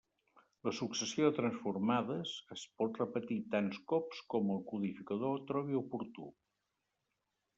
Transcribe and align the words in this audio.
La 0.67 0.71
successió 0.75 1.27
de 1.27 1.35
transformades 1.39 2.31
es 2.55 2.63
pot 2.79 2.97
repetir 3.01 3.37
tants 3.55 3.79
cops 3.93 4.23
com 4.35 4.49
el 4.55 4.65
codificador 4.73 5.39
trobi 5.53 5.81
oportú. 5.83 6.29